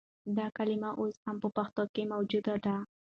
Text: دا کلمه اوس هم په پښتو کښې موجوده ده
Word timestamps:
دا 0.37 0.47
کلمه 0.57 0.89
اوس 1.01 1.15
هم 1.25 1.35
په 1.43 1.49
پښتو 1.57 1.83
کښې 1.93 2.03
موجوده 2.13 2.55
ده 2.65 2.75